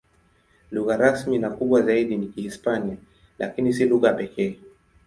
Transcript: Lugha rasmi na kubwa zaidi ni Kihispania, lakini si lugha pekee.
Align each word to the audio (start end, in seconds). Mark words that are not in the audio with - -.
Lugha 0.71 0.97
rasmi 0.97 1.37
na 1.39 1.49
kubwa 1.49 1.81
zaidi 1.81 2.17
ni 2.17 2.27
Kihispania, 2.27 2.97
lakini 3.39 3.73
si 3.73 3.85
lugha 3.85 4.13
pekee. 4.13 4.59